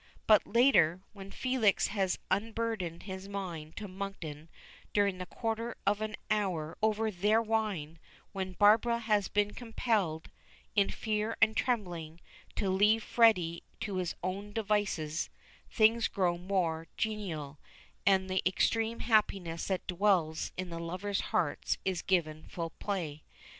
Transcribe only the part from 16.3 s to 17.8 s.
more genial,